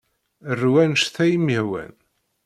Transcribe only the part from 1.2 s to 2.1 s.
ay am-yehwan.